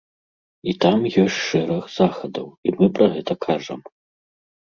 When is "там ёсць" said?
0.83-1.41